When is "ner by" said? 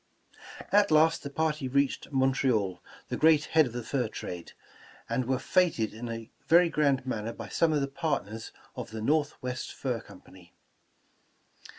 7.25-7.49